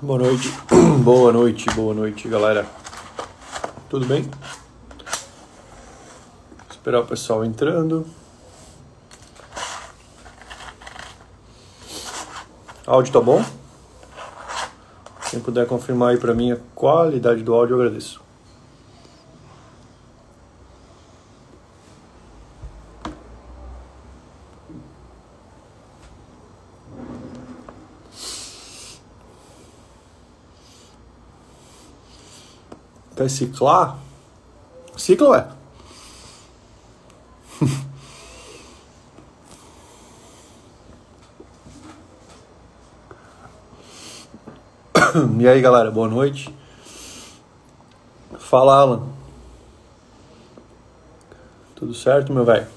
[0.00, 0.48] Boa noite,
[1.02, 2.64] boa noite, boa noite, galera.
[3.90, 4.30] Tudo bem?
[6.70, 8.06] Esperar o pessoal entrando.
[12.86, 13.44] Áudio tá bom?
[15.32, 18.27] Quem puder confirmar aí pra mim a qualidade do áudio, eu agradeço.
[33.18, 33.98] Quer ciclar?
[34.96, 35.44] Cicla, ué.
[45.40, 46.56] e aí, galera, boa noite.
[48.38, 49.08] Fala, Alan.
[51.74, 52.68] Tudo certo, meu velho?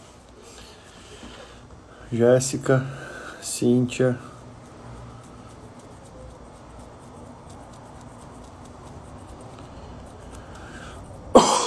[2.11, 2.83] Jéssica,
[3.44, 4.17] Cíntia.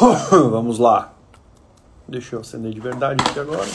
[0.50, 1.12] Vamos lá.
[2.06, 3.66] Deixa eu acender de verdade aqui agora.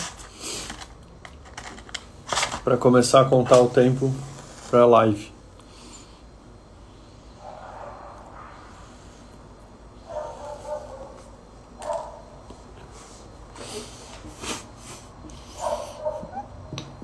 [2.64, 4.14] Para começar a contar o tempo
[4.70, 5.32] para a live.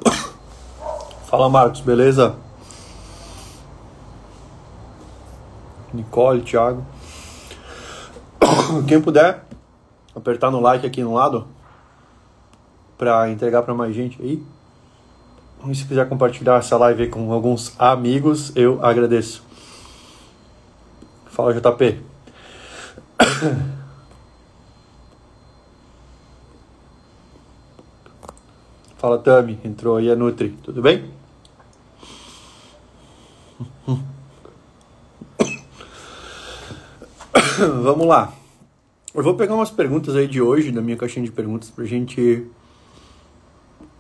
[1.25, 2.35] Fala Marcos, beleza?
[5.91, 6.85] Nicole, Thiago.
[8.88, 9.44] Quem puder
[10.16, 11.47] apertar no like aqui no lado
[12.97, 14.41] para entregar para mais gente aí.
[15.67, 19.43] E se quiser compartilhar essa live com alguns amigos, eu agradeço.
[21.26, 21.99] Fala JP.
[28.97, 31.11] Fala Tami, entrou aí a Nutri, tudo bem?
[37.83, 38.45] Vamos lá.
[39.15, 42.45] Eu vou pegar umas perguntas aí de hoje, da minha caixinha de perguntas, pra gente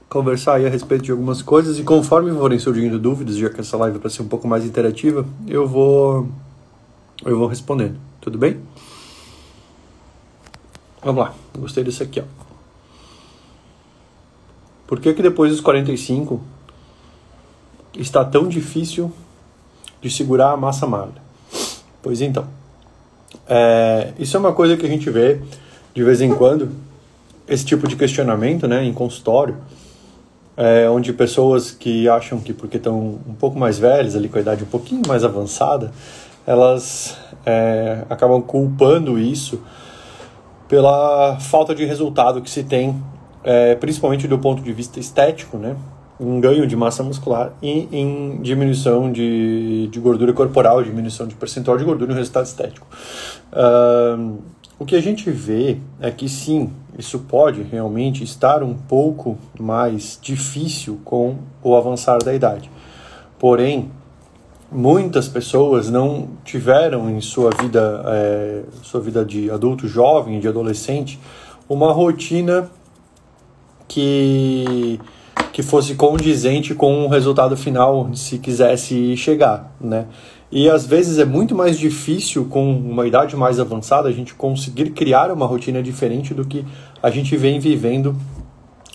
[0.09, 1.79] conversar aí a respeito de algumas coisas.
[1.79, 4.65] E conforme forem surgindo dúvidas, já que essa live é para ser um pouco mais
[4.65, 6.27] interativa, eu vou
[7.23, 7.97] eu vou respondendo.
[8.19, 8.59] Tudo bem?
[11.01, 11.33] Vamos lá.
[11.57, 12.23] Gostei disso aqui, ó.
[14.85, 16.41] Por que que depois dos 45
[17.97, 19.09] está tão difícil
[20.01, 21.23] de segurar a massa magra?
[22.03, 22.45] Pois então,
[23.47, 25.39] é, isso é uma coisa que a gente vê
[25.93, 26.69] de vez em quando,
[27.47, 29.55] esse tipo de questionamento né, em consultório,
[30.57, 34.41] é, onde pessoas que acham que porque estão um pouco mais velhas, ali com a
[34.41, 35.91] idade um pouquinho mais avançada,
[36.45, 39.61] elas é, acabam culpando isso
[40.67, 43.01] pela falta de resultado que se tem,
[43.43, 45.75] é, principalmente do ponto de vista estético, né?
[46.19, 51.77] Em ganho de massa muscular e em diminuição de, de gordura corporal, diminuição de percentual
[51.77, 52.87] de gordura no resultado estético.
[54.77, 60.19] O que a gente vê é que sim, isso pode realmente estar um pouco mais
[60.21, 62.69] difícil com o avançar da idade.
[63.39, 63.89] Porém,
[64.69, 71.19] muitas pessoas não tiveram em sua vida, é, sua vida de adulto jovem, de adolescente,
[71.69, 72.69] uma rotina
[73.87, 74.99] que
[75.55, 80.05] que fosse condizente com o resultado final, se quisesse chegar, né?
[80.51, 84.89] E às vezes é muito mais difícil, com uma idade mais avançada, a gente conseguir
[84.89, 86.65] criar uma rotina diferente do que
[87.01, 88.13] a gente vem vivendo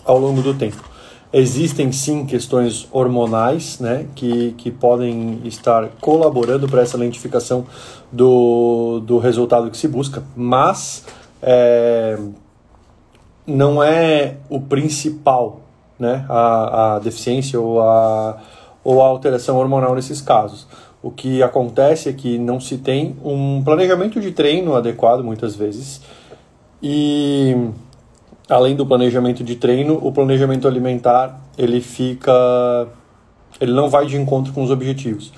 [0.04, 0.84] ao longo do tempo.
[1.32, 7.64] Existem sim questões hormonais né, que, que podem estar colaborando para essa lentificação
[8.12, 11.06] do, do resultado que se busca, mas
[11.40, 12.18] é,
[13.46, 15.69] não é o principal
[16.00, 18.38] né, a, a deficiência ou a,
[18.82, 20.66] ou a alteração hormonal nesses casos.
[21.02, 26.00] O que acontece é que não se tem um planejamento de treino adequado muitas vezes
[26.82, 27.54] e
[28.48, 32.32] além do planejamento de treino, o planejamento alimentar ele fica
[33.60, 35.32] ele não vai de encontro com os objetivos.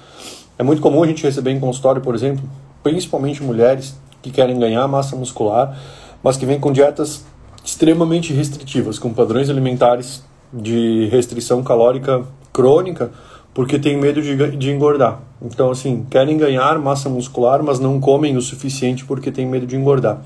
[0.58, 2.48] É muito comum a gente receber em consultório, por exemplo,
[2.82, 5.76] principalmente mulheres que querem ganhar massa muscular,
[6.22, 7.24] mas que vêm com dietas
[7.64, 12.22] extremamente restritivas, com padrões alimentares de restrição calórica
[12.52, 13.10] crônica
[13.54, 15.20] porque tem medo de, de engordar.
[15.40, 19.76] Então, assim, querem ganhar massa muscular, mas não comem o suficiente porque tem medo de
[19.76, 20.22] engordar.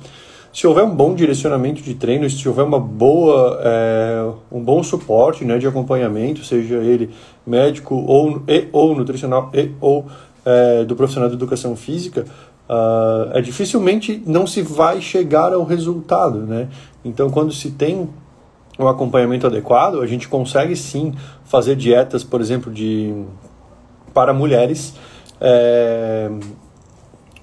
[0.52, 5.44] Se houver um bom direcionamento de treino, se houver uma boa, é, um bom suporte
[5.44, 7.11] né, de acompanhamento, seja ele
[7.46, 10.06] médico ou, e, ou nutricional e, ou
[10.44, 12.25] é, do profissional de educação física,
[12.69, 16.38] uh, é dificilmente não se vai chegar ao resultado.
[16.38, 16.69] Né?
[17.05, 18.08] Então, quando se tem
[18.78, 21.14] o acompanhamento adequado, a gente consegue sim
[21.44, 23.25] fazer dietas, por exemplo, de
[24.12, 24.94] para mulheres
[25.40, 26.31] é,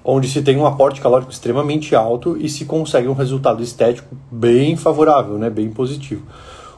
[0.04, 4.76] onde se tem um aporte calórico extremamente alto e se consegue um resultado estético bem
[4.76, 6.22] favorável, né, bem positivo.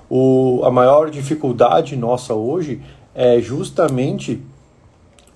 [0.09, 2.81] O, a maior dificuldade nossa hoje
[3.15, 4.41] é justamente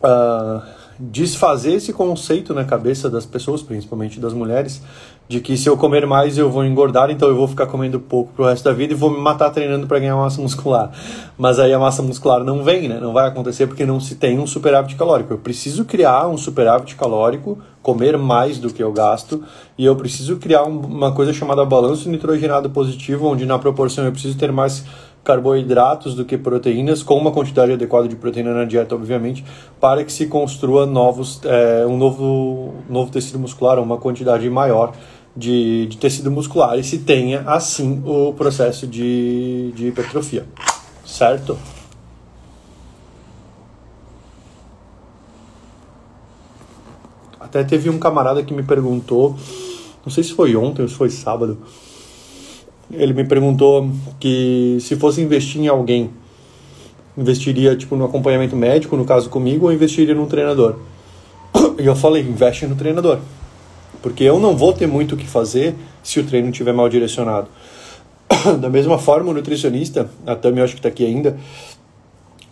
[0.03, 0.63] uh,
[1.01, 4.83] desfazer esse conceito na cabeça das pessoas, principalmente das mulheres,
[5.31, 8.33] de que se eu comer mais eu vou engordar, então eu vou ficar comendo pouco
[8.33, 10.91] pro resto da vida e vou me matar treinando para ganhar massa muscular.
[11.39, 12.99] Mas aí a massa muscular não vem, né?
[12.99, 15.33] Não vai acontecer porque não se tem um superávit calórico.
[15.33, 19.45] Eu preciso criar um superávit calórico, comer mais do que eu gasto,
[19.79, 24.37] e eu preciso criar uma coisa chamada balanço nitrogenado positivo, onde na proporção eu preciso
[24.37, 24.85] ter mais
[25.23, 29.45] carboidratos do que proteínas, com uma quantidade adequada de proteína na dieta, obviamente,
[29.79, 34.93] para que se construa novos, é, um novo, novo tecido muscular, uma quantidade maior
[35.37, 40.47] de, de tecido muscular e se tenha, assim, o processo de, de hipertrofia.
[41.05, 41.57] Certo?
[47.39, 49.37] Até teve um camarada que me perguntou,
[50.05, 51.59] não sei se foi ontem ou se foi sábado,
[52.93, 56.11] ele me perguntou que se fosse investir em alguém,
[57.17, 60.77] investiria tipo no acompanhamento médico, no caso comigo, ou investiria num treinador?
[61.81, 63.21] E eu falei, investe no treinador.
[64.03, 67.49] Porque eu não vou ter muito o que fazer se o treino estiver mal direcionado.
[68.61, 71.37] Da mesma forma, o nutricionista, a Tami acho que está aqui ainda,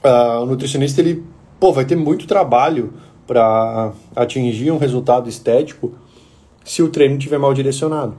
[0.04, 1.24] uh, o nutricionista ele
[1.58, 2.92] pô, vai ter muito trabalho
[3.26, 5.92] para atingir um resultado estético
[6.64, 8.14] se o treino estiver mal direcionado.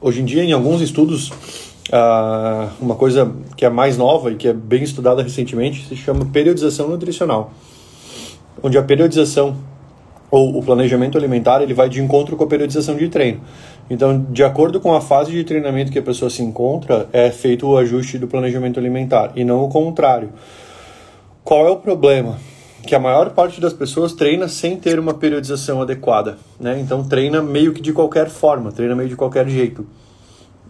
[0.00, 4.48] Hoje em dia, em alguns estudos, uh, uma coisa que é mais nova e que
[4.48, 7.52] é bem estudada recentemente se chama periodização nutricional,
[8.62, 9.56] onde a periodização
[10.30, 13.40] ou o planejamento alimentar ele vai de encontro com a periodização de treino.
[13.88, 17.66] Então, de acordo com a fase de treinamento que a pessoa se encontra, é feito
[17.66, 20.30] o ajuste do planejamento alimentar e não o contrário.
[21.42, 22.38] Qual é o problema?
[22.86, 26.78] Que a maior parte das pessoas treina sem ter uma periodização adequada, né?
[26.80, 29.84] Então treina meio que de qualquer forma, treina meio de qualquer jeito.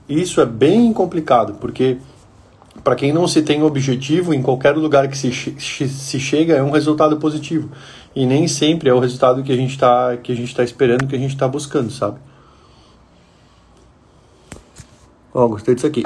[0.09, 1.99] Isso é bem complicado, porque
[2.83, 6.71] para quem não se tem objetivo, em qualquer lugar que se, se chega é um
[6.71, 7.69] resultado positivo.
[8.15, 11.07] E nem sempre é o resultado que a gente está que a gente tá esperando,
[11.07, 12.19] que a gente está buscando, sabe?
[15.33, 16.03] Ó, gostei disso aqui.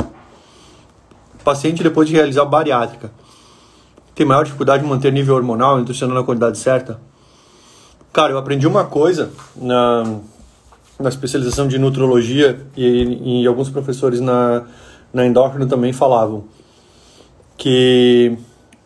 [1.42, 3.10] Paciente depois de realizar bariátrica
[4.14, 7.00] tem maior dificuldade de manter nível hormonal, nutricionando na quantidade certa?
[8.12, 10.20] Cara, eu aprendi uma coisa na,
[11.00, 14.62] na especialização de nutrologia e, e alguns professores na,
[15.12, 16.44] na endócrino também falavam
[17.56, 18.36] que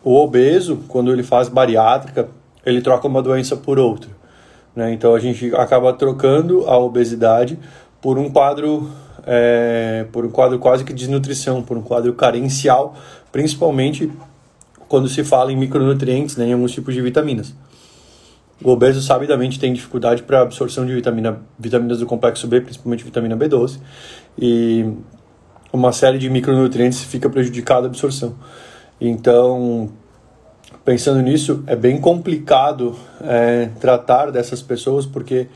[0.03, 2.29] o obeso, quando ele faz bariátrica,
[2.65, 4.09] ele troca uma doença por outra.
[4.75, 4.93] Né?
[4.93, 7.57] Então a gente acaba trocando a obesidade
[8.01, 8.89] por um quadro
[9.25, 12.95] é, por um quadro quase que de desnutrição, por um quadro carencial,
[13.31, 14.11] principalmente
[14.87, 17.53] quando se fala em micronutrientes, né, em alguns tipos de vitaminas.
[18.61, 23.37] O obeso sabidamente tem dificuldade para absorção de vitamina, vitaminas do complexo B, principalmente vitamina
[23.37, 23.79] B12,
[24.37, 24.91] e
[25.71, 28.35] uma série de micronutrientes fica prejudicada a absorção.
[28.99, 29.89] Então,
[30.83, 35.47] pensando nisso, é bem complicado é, tratar dessas pessoas porque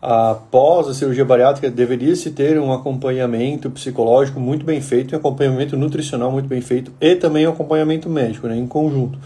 [0.00, 6.30] após a cirurgia bariátrica, deveria-se ter um acompanhamento psicológico muito bem feito, um acompanhamento nutricional
[6.30, 9.18] muito bem feito e também um acompanhamento médico, né, em conjunto.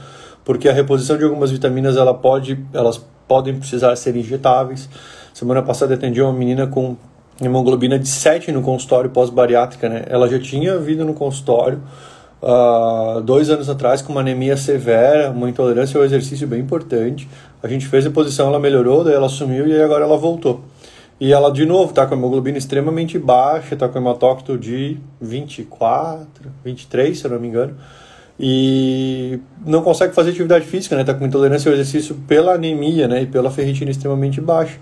[0.45, 4.89] Porque a reposição de algumas vitaminas ela pode, elas podem precisar ser injetáveis.
[5.35, 6.97] Semana passada atendi uma menina com
[7.43, 10.05] hemoglobina de 7 no consultório pós-bariátrica, né?
[10.09, 11.81] Ela já tinha vindo no consultório
[12.43, 17.29] uh, dois anos atrás com uma anemia severa, uma intolerância ao exercício bem importante.
[17.63, 20.63] A gente fez a posição, ela melhorou, daí ela sumiu e agora ela voltou.
[21.21, 26.51] E ela, de novo, tá com a hemoglobina extremamente baixa, tá com hematócrito de 24,
[26.65, 27.77] 23, se eu não me engano.
[28.43, 31.05] E não consegue fazer atividade física, né?
[31.05, 33.23] Tá com intolerância ao exercício pela anemia, né?
[33.23, 34.79] E pela ferritina extremamente baixa.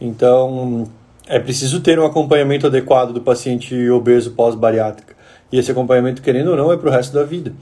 [0.00, 0.88] Então,
[1.28, 5.15] é preciso ter um acompanhamento adequado do paciente obeso pós-bariátrica.
[5.50, 7.52] E esse acompanhamento, querendo ou não, é para o resto da vida.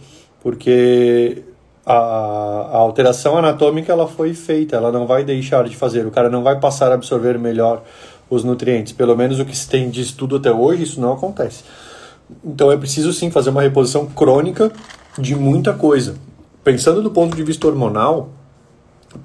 [0.43, 1.43] Porque
[1.85, 6.31] a, a, alteração anatômica ela foi feita, ela não vai deixar de fazer, o cara
[6.31, 7.83] não vai passar a absorver melhor
[8.31, 8.93] os nutrientes.
[8.93, 11.64] Pelo menos o que se tem de estudo até hoje, isso não acontece.
[12.45, 14.73] Então é preciso sim fazer uma reposição crônica
[15.19, 16.14] de muita coisa.
[16.62, 18.31] Pensando do ponto de vista hormonal,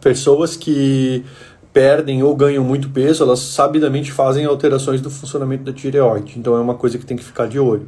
[0.02, 1.24] pessoas que
[1.72, 6.38] perdem ou ganham muito peso, elas sabidamente fazem alterações do funcionamento da tireoide.
[6.38, 7.88] Então é uma coisa que tem que ficar de olho.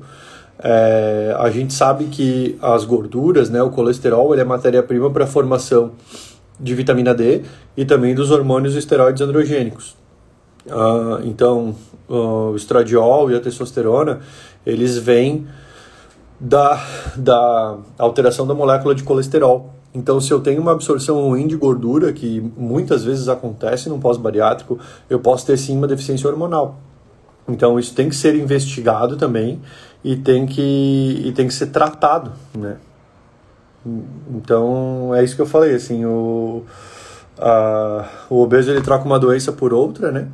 [0.63, 5.27] É, a gente sabe que as gorduras, né, o colesterol, ele é matéria-prima para a
[5.27, 5.91] formação
[6.60, 7.41] de vitamina D
[7.75, 9.96] e também dos hormônios esteroides androgênicos.
[10.68, 11.75] Uh, então,
[12.08, 14.20] uh, o estradiol e a testosterona,
[14.63, 15.48] eles vêm
[16.39, 16.80] da,
[17.15, 22.13] da alteração da molécula de colesterol, Então, se eu tenho uma absorção ruim de gordura,
[22.13, 26.80] que muitas vezes acontece no pós-bariátrico, eu posso ter sim uma deficiência hormonal.
[27.48, 29.60] Então, isso tem que ser investigado também
[30.03, 32.77] e tem que, e tem que ser tratado, né?
[34.29, 36.63] Então, é isso que eu falei, assim, o,
[37.38, 40.27] a, o obeso ele troca uma doença por outra, né?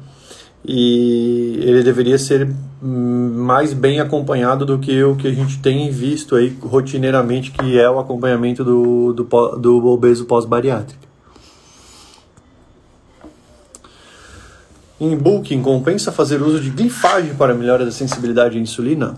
[0.65, 2.50] E ele deveria ser
[2.81, 7.89] mais bem acompanhado do que o que a gente tem visto aí rotineiramente, que é
[7.89, 9.24] o acompanhamento do, do,
[9.57, 11.07] do obeso pós-bariátrico.
[15.00, 19.15] Em bulking, compensa fazer uso de glifagem para melhora da sensibilidade à insulina?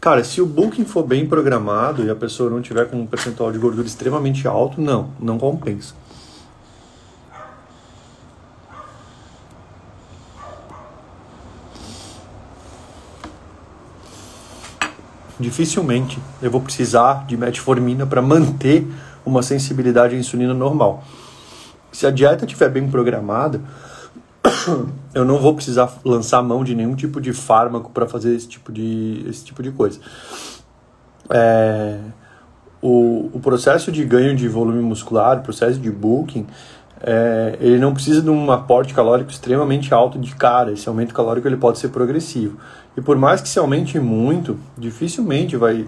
[0.00, 3.52] Cara, se o bulking for bem programado e a pessoa não tiver com um percentual
[3.52, 5.94] de gordura extremamente alto, não, não compensa.
[15.40, 18.86] dificilmente eu vou precisar de metformina para manter
[19.24, 21.02] uma sensibilidade à insulina normal.
[21.90, 23.60] Se a dieta estiver bem programada,
[25.14, 28.72] eu não vou precisar lançar mão de nenhum tipo de fármaco para fazer esse tipo
[28.72, 30.00] de, esse tipo de coisa.
[31.30, 31.98] É,
[32.82, 36.46] o, o processo de ganho de volume muscular, o processo de bulking,
[37.02, 40.72] é, ele não precisa de um aporte calórico extremamente alto de cara.
[40.72, 42.58] Esse aumento calórico ele pode ser progressivo.
[42.96, 45.86] E por mais que se aumente muito, dificilmente vai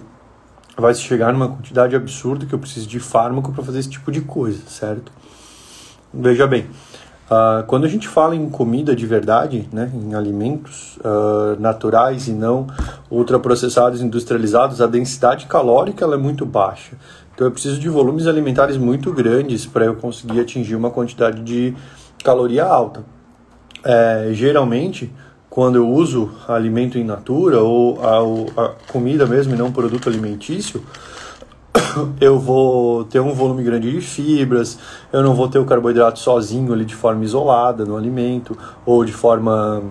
[0.74, 4.10] vai se chegar numa quantidade absurda que eu preciso de fármaco para fazer esse tipo
[4.10, 5.12] de coisa, certo?
[6.14, 6.66] Veja bem,
[7.32, 12.32] uh, quando a gente fala em comida de verdade, né, em alimentos uh, naturais e
[12.32, 12.66] não
[13.10, 16.96] ultraprocessados, industrializados, a densidade calórica ela é muito baixa.
[17.34, 21.74] Então eu preciso de volumes alimentares muito grandes para eu conseguir atingir uma quantidade de
[22.22, 23.02] caloria alta.
[23.82, 25.10] É, geralmente,
[25.48, 27.98] quando eu uso alimento in natura ou
[28.56, 30.84] a, a comida mesmo e não produto alimentício,
[32.20, 34.78] eu vou ter um volume grande de fibras,
[35.12, 39.12] eu não vou ter o carboidrato sozinho ali de forma isolada no alimento ou de
[39.12, 39.82] forma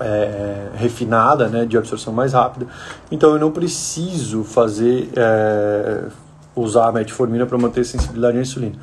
[0.00, 2.66] é, refinada, né, de absorção mais rápida.
[3.10, 6.04] Então eu não preciso fazer é,
[6.60, 8.76] usar metformina para manter sensibilidade à insulina.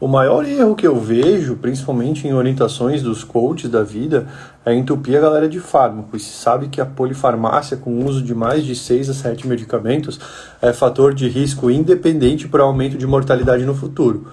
[0.00, 4.26] O maior erro que eu vejo, principalmente em orientações dos coaches da vida,
[4.64, 6.16] é entupir a galera de fármaco.
[6.16, 9.46] E se sabe que a polifarmácia, com o uso de mais de 6 a 7
[9.46, 10.18] medicamentos,
[10.60, 14.26] é fator de risco independente para aumento de mortalidade no futuro.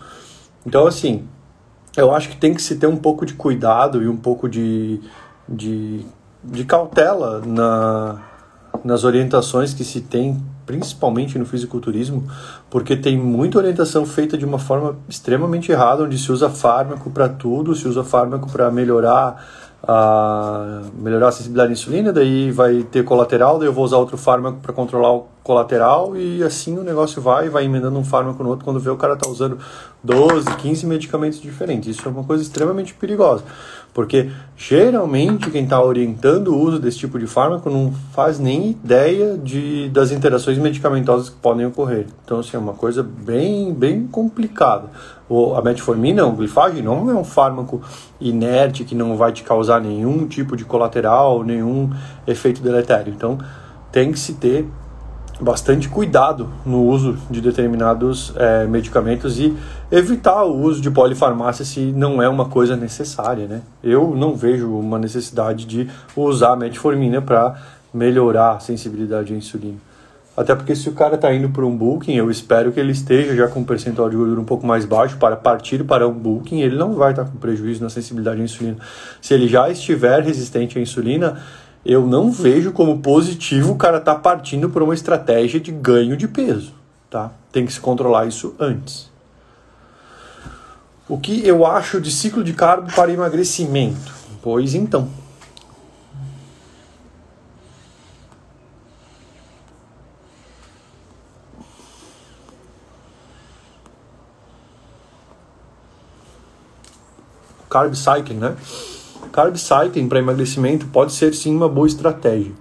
[0.66, 1.28] Então, assim,
[1.96, 5.02] eu acho que tem que se ter um pouco de cuidado e um pouco de,
[5.48, 6.06] de,
[6.44, 8.22] de cautela na,
[8.84, 12.24] nas orientações que se tem principalmente no fisiculturismo,
[12.70, 17.28] porque tem muita orientação feita de uma forma extremamente errada, onde se usa fármaco para
[17.28, 19.46] tudo, se usa fármaco para melhorar
[19.84, 24.18] a melhorar a sensibilidade à insulina, daí vai ter colateral, daí eu vou usar outro
[24.18, 28.50] fármaco para controlar o colateral e assim o negócio vai, vai emendando um fármaco no
[28.50, 29.58] outro, quando vê o cara tá usando
[30.04, 31.96] 12, 15 medicamentos diferentes.
[31.96, 33.44] Isso é uma coisa extremamente perigosa.
[33.94, 39.38] Porque geralmente quem está orientando o uso desse tipo de fármaco não faz nem ideia
[39.38, 42.06] de, das interações medicamentosas que podem ocorrer.
[42.24, 44.90] Então, assim, é uma coisa bem, bem complicada.
[45.28, 47.82] O, a metformina, o glifagem, não é um fármaco
[48.20, 51.90] inerte que não vai te causar nenhum tipo de colateral, nenhum
[52.26, 53.14] efeito deletério.
[53.14, 53.40] Então,
[53.92, 54.66] tem que se ter
[55.42, 59.58] bastante cuidado no uso de determinados é, medicamentos e
[59.92, 63.62] evitar o uso de polifarmácia se não é uma coisa necessária, né?
[63.84, 67.56] Eu não vejo uma necessidade de usar metformina para
[67.94, 69.78] melhorar a sensibilidade à insulina.
[70.36, 73.36] Até porque se o cara está indo para um bulking, eu espero que ele esteja
[73.36, 76.62] já com um percentual de gordura um pouco mais baixo para partir para um bulking,
[76.62, 78.78] ele não vai estar tá com prejuízo na sensibilidade à insulina.
[79.22, 81.38] Se ele já estiver resistente à insulina,
[81.86, 86.16] eu não vejo como positivo o cara estar tá partindo por uma estratégia de ganho
[86.16, 86.74] de peso,
[87.10, 87.32] tá?
[87.52, 89.10] Tem que se controlar isso antes.
[91.10, 94.14] O que eu acho de ciclo de carbo para emagrecimento?
[94.42, 95.10] Pois então.
[107.70, 108.56] Carb cycling, né?
[109.32, 112.52] Carb cycling para emagrecimento pode ser sim uma boa estratégia.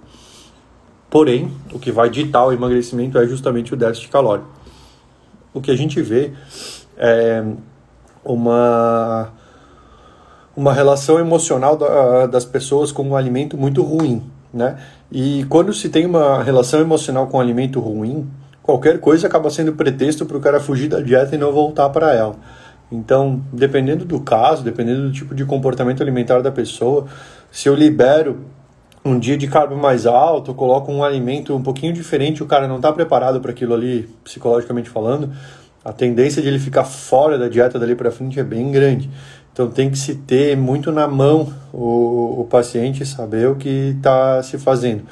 [1.09, 4.47] Porém, o que vai ditar o emagrecimento é justamente o déficit calórico.
[5.53, 6.31] O que a gente vê
[6.97, 7.43] é
[8.23, 9.29] uma,
[10.55, 14.23] uma relação emocional da, das pessoas com um alimento muito ruim.
[14.53, 14.77] Né?
[15.11, 18.29] E quando se tem uma relação emocional com um alimento ruim,
[18.63, 22.13] qualquer coisa acaba sendo pretexto para o cara fugir da dieta e não voltar para
[22.13, 22.35] ela.
[22.91, 27.05] Então, dependendo do caso, dependendo do tipo de comportamento alimentar da pessoa,
[27.49, 28.39] se eu libero
[29.03, 32.75] um dia de carbo mais alto, coloca um alimento um pouquinho diferente, o cara não
[32.75, 35.31] está preparado para aquilo ali, psicologicamente falando,
[35.83, 39.09] a tendência de ele ficar fora da dieta dali para frente é bem grande.
[39.51, 44.43] Então tem que se ter muito na mão o, o paciente saber o que está
[44.43, 45.03] se fazendo.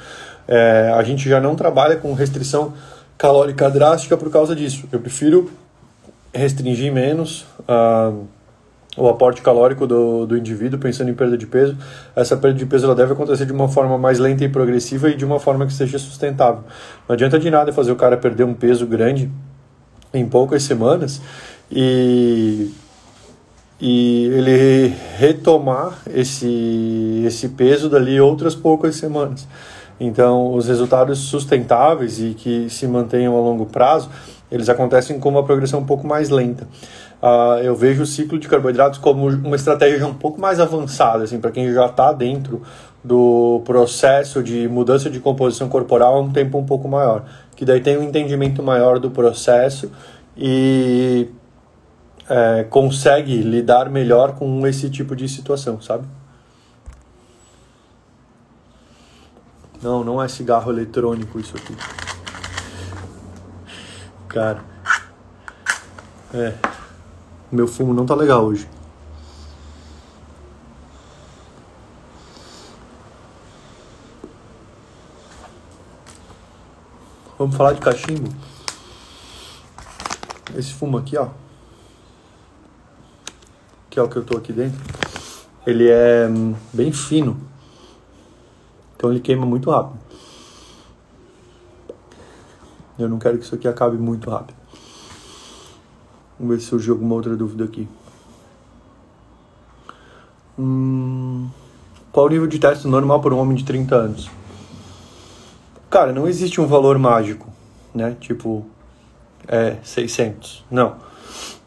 [0.46, 2.72] É, a gente já não trabalha com restrição
[3.18, 4.88] calórica drástica por causa disso.
[4.90, 5.50] Eu prefiro
[6.32, 7.46] restringir menos.
[7.60, 8.26] Uh,
[8.96, 11.76] o aporte calórico do, do indivíduo, pensando em perda de peso,
[12.14, 15.16] essa perda de peso ela deve acontecer de uma forma mais lenta e progressiva e
[15.16, 16.64] de uma forma que seja sustentável.
[17.08, 19.30] Não adianta de nada fazer o cara perder um peso grande
[20.12, 21.22] em poucas semanas
[21.70, 22.72] e,
[23.80, 29.46] e ele retomar esse, esse peso dali outras poucas semanas.
[30.00, 34.10] Então, os resultados sustentáveis e que se mantenham a longo prazo,
[34.50, 36.66] eles acontecem com uma progressão um pouco mais lenta.
[37.22, 41.38] Uh, eu vejo o ciclo de carboidratos como uma estratégia um pouco mais avançada, assim,
[41.38, 42.62] para quem já está dentro
[43.02, 47.24] do processo de mudança de composição corporal há um tempo um pouco maior,
[47.56, 49.90] que daí tem um entendimento maior do processo
[50.36, 51.28] e
[52.28, 56.06] é, consegue lidar melhor com esse tipo de situação, sabe?
[59.82, 61.74] Não, não é cigarro eletrônico isso aqui.
[64.30, 64.62] Cara.
[66.32, 66.54] É.
[67.50, 68.68] Meu fumo não tá legal hoje.
[77.36, 78.32] Vamos falar de cachimbo.
[80.56, 81.30] Esse fumo aqui, ó.
[83.88, 84.78] Que é o que eu tô aqui dentro.
[85.66, 87.36] Ele é hum, bem fino.
[88.94, 90.09] Então ele queima muito rápido.
[93.02, 94.56] Eu não quero que isso aqui acabe muito rápido.
[96.38, 97.88] Vamos ver se surgiu alguma outra dúvida aqui.
[100.58, 101.48] Hum,
[102.12, 104.30] qual o nível de teste normal para um homem de 30 anos?
[105.88, 107.48] Cara, não existe um valor mágico,
[107.94, 108.16] né?
[108.20, 108.66] Tipo,
[109.48, 110.64] é 600.
[110.70, 110.96] Não.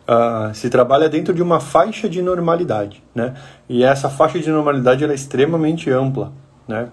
[0.08, 3.36] Uh, se trabalha dentro de uma faixa de normalidade, né?
[3.70, 6.32] E essa faixa de normalidade é extremamente ampla,
[6.68, 6.90] né?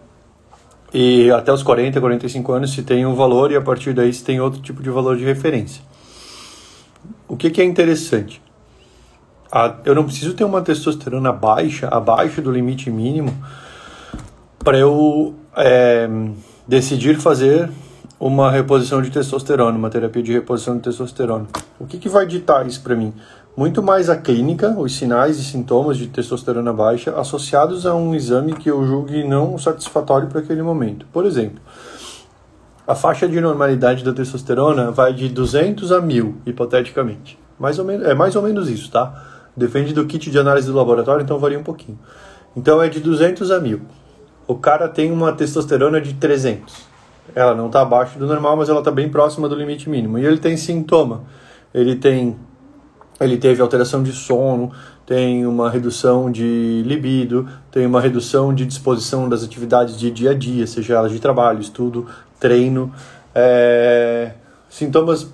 [0.92, 4.24] E até os 40, 45 anos se tem um valor e a partir daí se
[4.24, 5.82] tem outro tipo de valor de referência.
[7.28, 8.42] O que, que é interessante?
[9.52, 13.32] A, eu não preciso ter uma testosterona baixa, abaixo do limite mínimo,
[14.58, 16.08] para eu é,
[16.66, 17.70] decidir fazer
[18.18, 21.46] uma reposição de testosterona, uma terapia de reposição de testosterona.
[21.78, 23.14] O que, que vai ditar isso para mim?
[23.60, 28.54] Muito mais a clínica, os sinais e sintomas de testosterona baixa associados a um exame
[28.54, 31.04] que eu julgue não satisfatório para aquele momento.
[31.12, 31.60] Por exemplo,
[32.88, 37.38] a faixa de normalidade da testosterona vai de 200 a 1000, hipoteticamente.
[37.58, 39.26] Mais ou menos, é mais ou menos isso, tá?
[39.54, 41.98] Depende do kit de análise do laboratório, então varia um pouquinho.
[42.56, 43.82] Então é de 200 a 1000.
[44.46, 46.74] O cara tem uma testosterona de 300.
[47.34, 50.18] Ela não está abaixo do normal, mas ela está bem próxima do limite mínimo.
[50.18, 51.24] E ele tem sintoma.
[51.74, 52.38] Ele tem
[53.20, 54.72] ele teve alteração de sono,
[55.06, 60.34] tem uma redução de libido, tem uma redução de disposição das atividades de dia a
[60.34, 62.06] dia, seja elas de trabalho, estudo,
[62.38, 62.92] treino,
[63.34, 64.32] é,
[64.68, 65.28] sintomas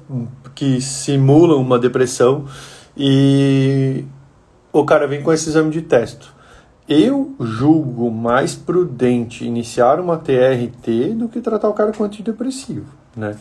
[0.54, 2.46] que simulam uma depressão
[2.96, 4.04] e
[4.72, 6.34] o cara vem com esse exame de testo.
[6.88, 13.36] Eu julgo mais prudente iniciar uma TRT do que tratar o cara com antidepressivo, né?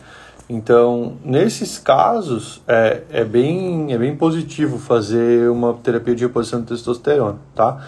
[0.48, 6.66] Então, nesses casos, é, é, bem, é bem positivo fazer uma terapia de reposição de
[6.66, 7.80] testosterona, tá?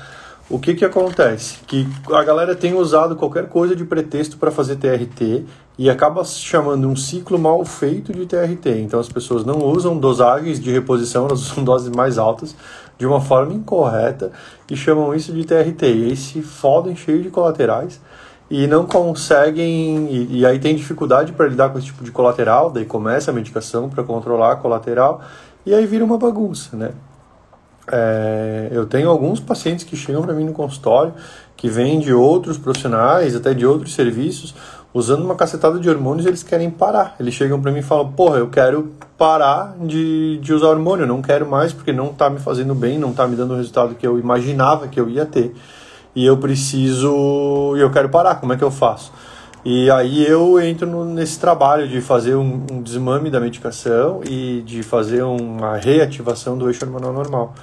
[0.50, 1.58] o que que acontece?
[1.66, 5.44] Que a galera tem usado qualquer coisa de pretexto para fazer TRT
[5.76, 8.80] e acaba chamando um ciclo mal feito de TRT.
[8.80, 12.56] Então as pessoas não usam dosagens de reposição, elas usam doses mais altas
[12.96, 14.32] de uma forma incorreta
[14.70, 15.82] e chamam isso de TRT.
[15.82, 18.00] E aí se fodem cheio de colaterais
[18.50, 22.70] e não conseguem e, e aí tem dificuldade para lidar com esse tipo de colateral,
[22.70, 25.20] daí começa a medicação para controlar a colateral
[25.66, 26.92] e aí vira uma bagunça, né?
[27.90, 31.14] É, eu tenho alguns pacientes que chegam para mim no consultório
[31.56, 34.54] que vêm de outros profissionais, até de outros serviços,
[34.92, 37.16] usando uma cacetada de hormônios eles querem parar.
[37.18, 41.08] Eles chegam para mim e falam: Porra, eu quero parar de, de usar hormônio, eu
[41.08, 43.94] não quero mais porque não está me fazendo bem, não está me dando o resultado
[43.94, 45.54] que eu imaginava que eu ia ter.
[46.18, 47.76] E eu preciso.
[47.76, 49.12] e eu quero parar, como é que eu faço?
[49.64, 54.60] E aí eu entro no, nesse trabalho de fazer um, um, desmame da medicação e
[54.66, 57.54] de fazer uma reativação do eixo hormonal normal.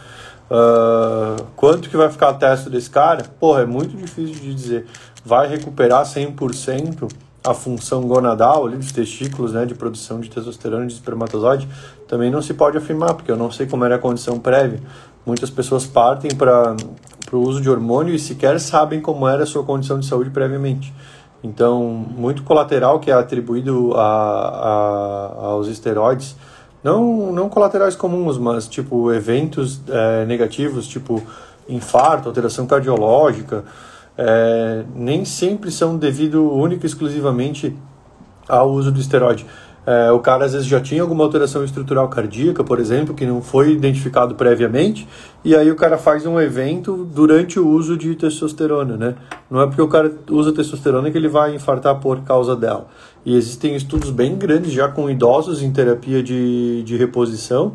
[0.49, 3.25] Uh, quanto que vai ficar a teste desse cara?
[3.41, 4.87] Porra, é muito difícil de dizer.
[5.25, 7.11] Vai recuperar 100%
[7.43, 11.67] a função gonadal ali dos testículos, né, de produção de testosterona e de espermatozoide?
[12.07, 14.79] Também não se pode afirmar, porque eu não sei como era a condição prévia.
[15.25, 16.31] Muitas pessoas partem
[17.25, 20.29] para o uso de hormônio e sequer sabem como era a sua condição de saúde
[20.29, 20.93] previamente.
[21.43, 26.35] Então, muito colateral que é atribuído a, a, aos esteroides,
[26.83, 31.21] não, não colaterais comuns, mas tipo eventos é, negativos, tipo
[31.67, 33.63] infarto, alteração cardiológica,
[34.17, 37.75] é, nem sempre são devido única e exclusivamente
[38.47, 39.45] ao uso do esteroide.
[39.85, 43.41] É, o cara às vezes já tinha alguma alteração estrutural cardíaca, por exemplo, que não
[43.41, 45.07] foi identificado previamente,
[45.43, 49.15] e aí o cara faz um evento durante o uso de testosterona, né?
[49.49, 52.87] Não é porque o cara usa testosterona que ele vai infartar por causa dela.
[53.23, 57.73] E existem estudos bem grandes já com idosos em terapia de, de reposição,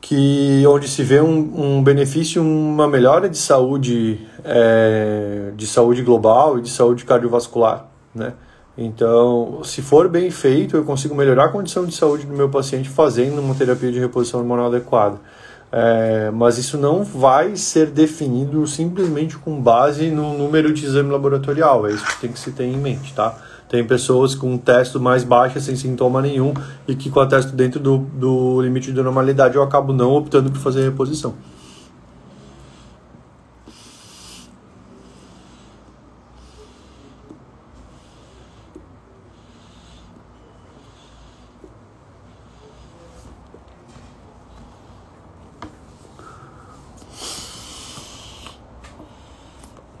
[0.00, 6.58] que onde se vê um, um benefício, uma melhora de saúde, é, de saúde global
[6.58, 8.34] e de saúde cardiovascular, né?
[8.76, 12.88] Então, se for bem feito, eu consigo melhorar a condição de saúde do meu paciente
[12.88, 15.20] fazendo uma terapia de reposição hormonal adequada.
[15.70, 21.86] É, mas isso não vai ser definido simplesmente com base no número de exame laboratorial.
[21.86, 23.36] É isso que tem que se ter em mente, tá?
[23.68, 26.52] Tem pessoas com testo mais baixo, sem sintoma nenhum,
[26.86, 30.50] e que com a testo dentro do, do limite de normalidade eu acabo não optando
[30.50, 31.34] por fazer reposição.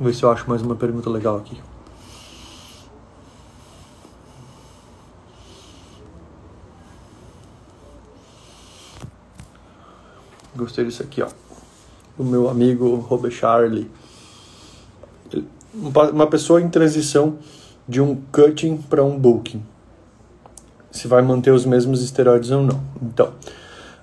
[0.04, 1.58] Vamos ver se eu acho mais uma pergunta legal aqui.
[10.54, 11.28] Gostei disso aqui, ó.
[12.18, 13.90] O meu amigo Robert Charlie.
[15.72, 17.38] Uma pessoa em transição
[17.88, 19.64] de um cutting para um bulking.
[20.90, 22.78] Se vai manter os mesmos esteroides ou não.
[23.00, 23.32] Então,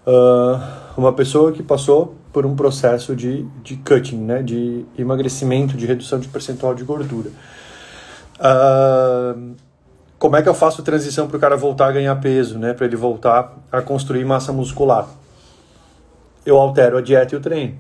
[0.08, 5.86] uh, uma pessoa que passou por um processo de, de cutting, né, de emagrecimento, de
[5.86, 7.30] redução de percentual de gordura.
[8.39, 9.54] Uh,
[10.17, 12.86] como é que eu faço transição para o cara voltar a ganhar peso, né, para
[12.86, 15.08] ele voltar a construir massa muscular?
[16.46, 17.76] Eu altero a dieta e o treino.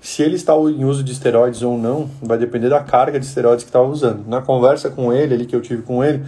[0.00, 3.64] Se ele está em uso de esteroides ou não, vai depender da carga de esteroides
[3.64, 4.26] que estava usando.
[4.26, 6.24] Na conversa com ele, ali que eu tive com ele,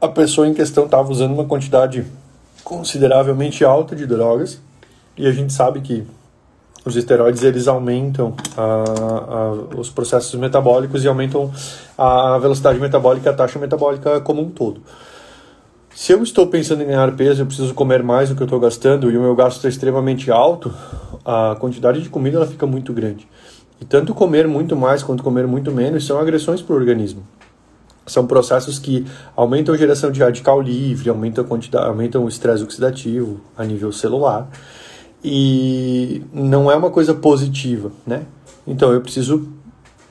[0.00, 2.04] a pessoa em questão estava usando uma quantidade
[2.64, 4.60] consideravelmente alta de drogas
[5.16, 6.04] e a gente sabe que
[6.84, 8.34] os esteroides eles aumentam
[9.76, 11.50] os processos metabólicos e aumentam
[11.96, 14.82] a velocidade metabólica, a taxa metabólica como um todo.
[15.94, 18.58] Se eu estou pensando em ganhar peso, eu preciso comer mais do que eu estou
[18.58, 20.74] gastando e o meu gasto está extremamente alto,
[21.24, 23.26] a quantidade de comida ela fica muito grande.
[23.80, 27.22] E tanto comer muito mais quanto comer muito menos são agressões para o organismo.
[28.06, 32.62] São processos que aumentam a geração de radical livre, aumentam, a quantidade, aumentam o estresse
[32.62, 34.48] oxidativo a nível celular
[35.24, 38.24] e não é uma coisa positiva, né?
[38.66, 39.48] Então eu preciso,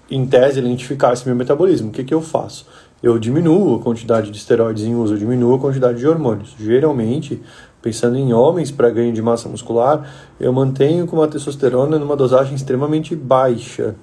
[0.09, 1.89] em tese, identificar esse meu metabolismo.
[1.89, 2.65] O que, que eu faço?
[3.01, 6.55] Eu diminuo a quantidade de esteroides em uso, eu diminuo a quantidade de hormônios.
[6.59, 7.39] Geralmente,
[7.79, 12.55] pensando em homens para ganho de massa muscular, eu mantenho com uma testosterona numa dosagem
[12.55, 13.93] extremamente baixa.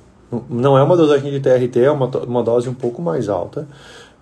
[0.49, 3.67] Não é uma dosagem de TRT, é uma, uma dose um pouco mais alta,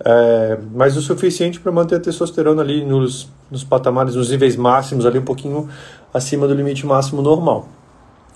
[0.03, 5.05] é, mas o suficiente para manter a testosterona ali nos, nos patamares, nos níveis máximos,
[5.05, 5.68] ali um pouquinho
[6.12, 7.68] acima do limite máximo normal.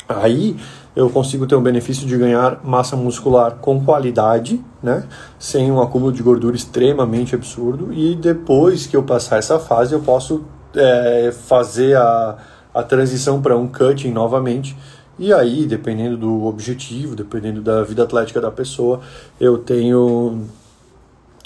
[0.08, 0.56] Aí
[0.94, 5.04] eu consigo ter o benefício de ganhar massa muscular com qualidade, né?
[5.38, 10.00] sem um acúmulo de gordura extremamente absurdo, e depois que eu passar essa fase, eu
[10.00, 10.42] posso
[10.74, 12.36] é, fazer a,
[12.74, 14.76] a transição para um cutting novamente.
[15.18, 19.00] E aí, dependendo do objetivo, dependendo da vida atlética da pessoa,
[19.40, 20.46] eu tenho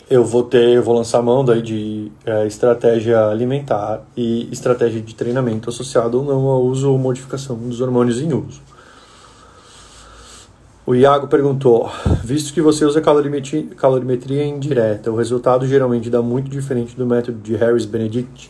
[0.08, 5.14] eu vou ter, eu vou lançar mão daí de é, estratégia alimentar e estratégia de
[5.14, 8.60] treinamento associado ou não ao uso ou modificação dos hormônios em uso.
[10.86, 11.90] O Iago perguntou:
[12.22, 17.40] visto que você usa calorimetria, calorimetria indireta, o resultado geralmente dá muito diferente do método
[17.40, 18.48] de Harris Benedict?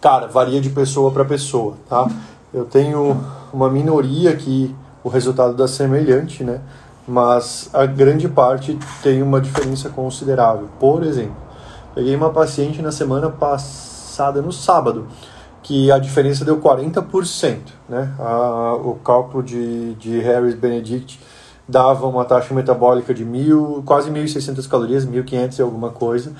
[0.00, 2.10] Cara, varia de pessoa para pessoa, tá?
[2.52, 3.16] Eu tenho
[3.52, 6.60] uma minoria que o resultado dá semelhante, né?
[7.12, 10.70] Mas a grande parte tem uma diferença considerável.
[10.80, 11.36] Por exemplo,
[11.94, 15.06] peguei uma paciente na semana passada, no sábado,
[15.62, 17.58] que a diferença deu 40%.
[17.86, 18.10] Né?
[18.18, 21.20] A, o cálculo de, de Harris Benedict
[21.68, 26.32] dava uma taxa metabólica de mil, quase 1.600 calorias, 1.500 e alguma coisa,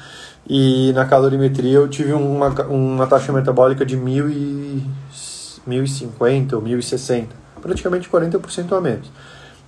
[0.48, 7.26] e na calorimetria eu tive uma, uma taxa metabólica de 1.050 ou 1.060,
[7.60, 9.12] praticamente 40% a menos.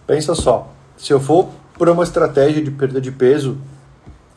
[0.06, 3.58] Pensa só, se eu for por uma estratégia de perda de peso,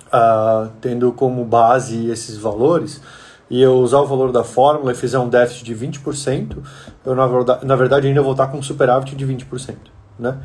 [0.07, 3.01] uh, tendo como base esses valores,
[3.49, 6.57] e eu usar o valor da fórmula e fizer um déficit de 20%,
[7.05, 9.75] eu na verdade, na verdade ainda vou estar com um superávit de 20%.
[10.19, 10.37] né?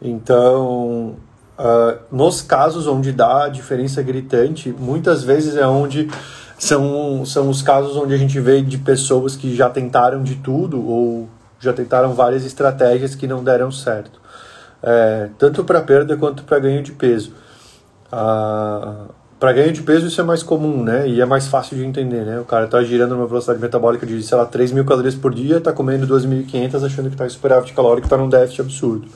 [0.00, 1.16] Então,
[1.58, 6.08] uh, nos casos onde dá diferença gritante, muitas vezes é onde
[6.58, 10.84] são, são os casos onde a gente vê de pessoas que já tentaram de tudo
[10.84, 11.28] ou
[11.60, 14.17] já tentaram várias estratégias que não deram certo,
[14.82, 17.32] é, tanto para perda quanto para ganho de peso.
[18.10, 19.06] Ah,
[19.38, 21.08] para ganho de peso isso é mais comum, né?
[21.08, 22.40] E é mais fácil de entender, né?
[22.40, 25.58] O cara está girando numa velocidade metabólica de, sei lá, 3 mil calorias por dia,
[25.58, 29.08] está comendo 2.500 achando que está em superávit calórico, está num déficit absurdo.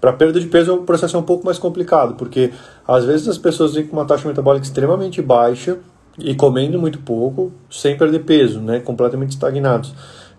[0.00, 2.52] Para perda de peso o processo é um pouco mais complicado, porque
[2.86, 5.78] às vezes as pessoas vêm com uma taxa metabólica extremamente baixa
[6.18, 8.80] e comendo muito pouco, sem perder peso, né?
[8.80, 9.94] Completamente estagnados.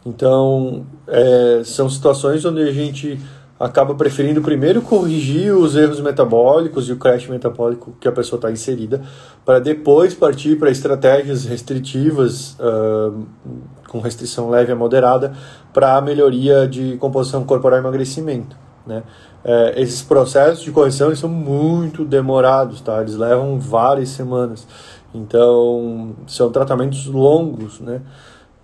[0.06, 3.20] Então, é, são situações onde a gente
[3.60, 8.52] acaba preferindo primeiro corrigir os erros metabólicos e o crash metabólico que a pessoa está
[8.52, 9.02] inserida,
[9.44, 13.26] para depois partir para estratégias restritivas, uh,
[13.88, 15.34] com restrição leve a moderada,
[15.74, 18.56] para a melhoria de composição corporal e emagrecimento.
[18.86, 19.04] Né?
[19.44, 23.02] É, esses processos de correção são muito demorados, tá?
[23.02, 24.68] eles levam várias semanas.
[25.14, 28.02] Então, são tratamentos longos, né?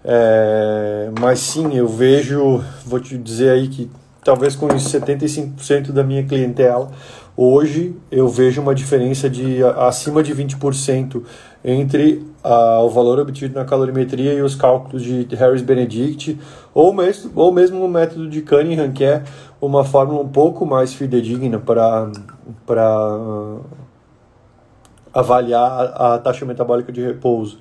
[0.05, 3.89] É, mas sim, eu vejo, vou te dizer aí que
[4.23, 6.89] talvez com os 75% da minha clientela,
[7.35, 11.21] hoje eu vejo uma diferença de acima de 20%
[11.63, 16.37] entre o valor obtido na calorimetria e os cálculos de Harris Benedict,
[16.73, 19.23] ou mesmo, ou mesmo o método de Cunningham, que é
[19.61, 22.09] uma fórmula um pouco mais fidedigna para
[25.13, 27.59] avaliar a, a taxa metabólica de repouso.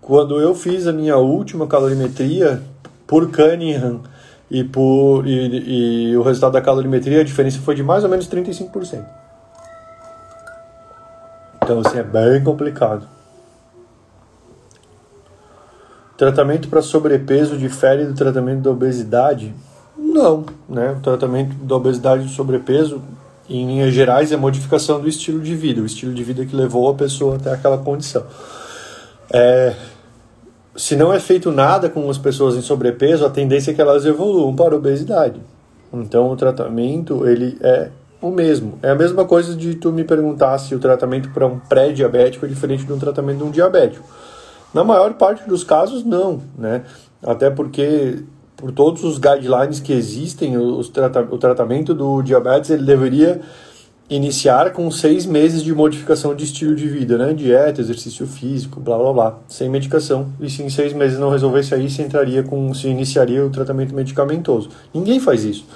[0.00, 2.62] Quando eu fiz a minha última calorimetria
[3.06, 4.00] por Cunningham
[4.52, 8.28] e, por, e, e o resultado da calorimetria, a diferença foi de mais ou menos
[8.28, 9.02] 35%.
[11.62, 13.08] Então, assim, é bem complicado.
[16.18, 19.54] Tratamento para sobrepeso difere do tratamento da obesidade?
[19.96, 20.96] Não, né?
[20.98, 23.00] O tratamento da obesidade e sobrepeso
[23.48, 26.90] em linhas gerais, é modificação do estilo de vida, o estilo de vida que levou
[26.90, 28.24] a pessoa até aquela condição.
[29.32, 29.74] É,
[30.74, 34.06] se não é feito nada com as pessoas em sobrepeso, a tendência é que elas
[34.06, 35.40] evoluam para a obesidade.
[35.92, 38.78] Então, o tratamento ele é o mesmo.
[38.82, 42.48] É a mesma coisa de tu me perguntar se o tratamento para um pré-diabético é
[42.48, 44.04] diferente de um tratamento de um diabético.
[44.72, 46.84] Na maior parte dos casos, não, né?
[47.22, 48.22] Até porque
[48.56, 50.90] por todos os guidelines que existem, os
[51.30, 53.40] o tratamento do diabetes ele deveria
[54.08, 57.32] iniciar com seis meses de modificação de estilo de vida, né?
[57.32, 60.32] Dieta, exercício físico, blá blá blá, sem medicação.
[60.40, 63.94] E se em seis meses não resolvesse aí, se entraria com, se iniciaria o tratamento
[63.94, 64.68] medicamentoso.
[64.92, 65.66] Ninguém faz isso.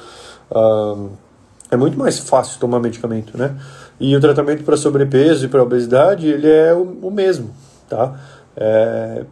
[1.71, 3.57] É muito mais fácil tomar medicamento, né?
[3.99, 7.51] E o tratamento para sobrepeso e para obesidade ele é o, o mesmo,
[7.89, 8.21] tá?
[8.57, 9.25] É,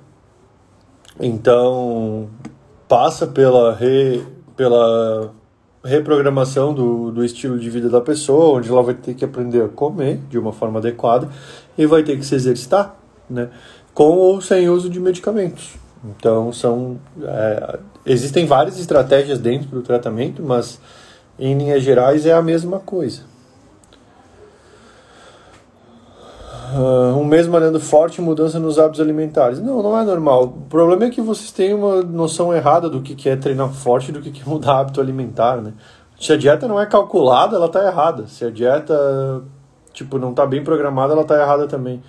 [1.20, 2.28] então
[2.88, 4.24] passa pela, re,
[4.56, 5.32] pela
[5.84, 9.68] reprogramação do, do estilo de vida da pessoa, onde ela vai ter que aprender a
[9.68, 11.28] comer de uma forma adequada
[11.76, 12.96] e vai ter que se exercitar,
[13.28, 13.50] né?
[13.92, 15.74] com ou sem uso de medicamentos.
[16.04, 20.80] Então, são, é, existem várias estratégias dentro do tratamento, mas
[21.38, 23.22] em linhas gerais é a mesma coisa.
[26.74, 29.60] Uh, um mês malhando forte mudança nos hábitos alimentares.
[29.60, 30.44] Não, não é normal.
[30.44, 34.12] O problema é que vocês têm uma noção errada do que é treinar forte e
[34.12, 35.72] do que é mudar hábito alimentar, né?
[36.18, 38.26] Se a dieta não é calculada, ela está errada.
[38.26, 39.42] Se a dieta
[39.92, 42.02] tipo não está bem programada, ela está errada também.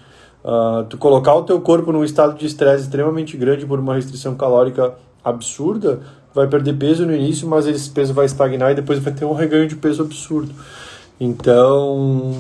[0.43, 4.35] Uh, tu colocar o teu corpo num estado de estresse extremamente grande por uma restrição
[4.35, 5.99] calórica absurda,
[6.33, 9.33] vai perder peso no início, mas esse peso vai estagnar e depois vai ter um
[9.33, 10.51] reganho de peso absurdo.
[11.19, 12.31] Então,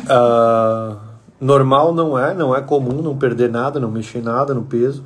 [0.00, 1.11] uh,
[1.42, 5.02] Normal não é, não é comum não perder nada, não mexer nada no peso.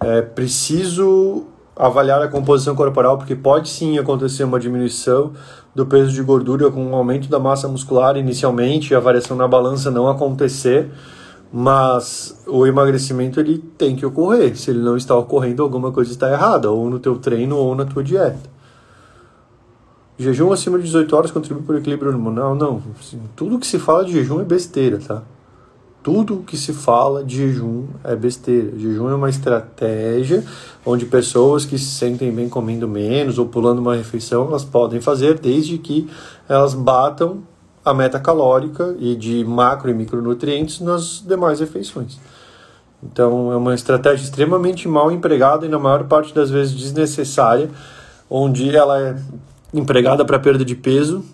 [0.00, 1.44] É preciso
[1.76, 5.30] avaliar a composição corporal, porque pode sim acontecer uma diminuição
[5.76, 9.88] do peso de gordura com um aumento da massa muscular inicialmente, a variação na balança
[9.88, 10.90] não acontecer,
[11.52, 14.56] mas o emagrecimento ele tem que ocorrer.
[14.56, 17.84] Se ele não está ocorrendo, alguma coisa está errada, ou no teu treino ou na
[17.84, 18.50] tua dieta.
[20.18, 22.56] Jejum acima de 18 horas contribui para o equilíbrio hormonal?
[22.56, 25.22] Não, assim, tudo que se fala de jejum é besteira, tá?
[26.06, 28.78] Tudo que se fala de jejum é besteira.
[28.78, 30.44] Jejum é uma estratégia
[30.84, 35.36] onde pessoas que se sentem bem comendo menos ou pulando uma refeição, elas podem fazer
[35.40, 36.08] desde que
[36.48, 37.42] elas batam
[37.84, 42.20] a meta calórica e de macro e micronutrientes nas demais refeições.
[43.02, 47.68] Então é uma estratégia extremamente mal empregada e na maior parte das vezes desnecessária,
[48.30, 49.16] onde ela é
[49.74, 51.24] empregada para perda de peso,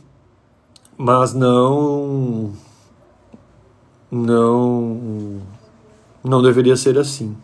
[0.97, 2.55] mas não
[4.13, 5.41] não
[6.23, 7.35] não deveria ser assim.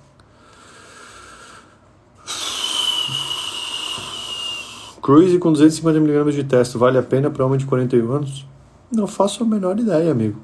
[5.01, 8.47] Cruise com 250mg de testo vale a pena para homem de 41 anos?
[8.93, 10.39] Não faço a menor ideia, amigo.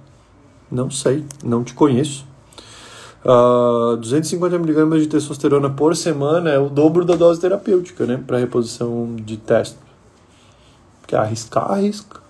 [0.70, 2.26] Não sei, não te conheço.
[3.22, 8.22] Uh, 250mg de testosterona por semana é o dobro da dose terapêutica, né?
[8.26, 9.78] Para reposição de testo.
[11.06, 12.23] Quer arriscar, arrisca.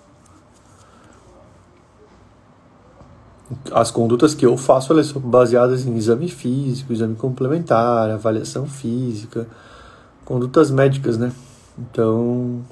[3.71, 9.47] As condutas que eu faço elas são baseadas em exame físico, exame complementar, avaliação física,
[10.23, 11.31] condutas médicas, né?
[11.77, 12.65] Então,